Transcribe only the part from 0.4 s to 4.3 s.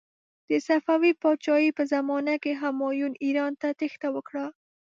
د صفوي پادشاهي په زمانې کې همایون ایران ته تیښته